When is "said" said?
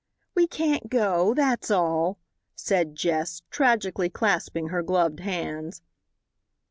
2.55-2.95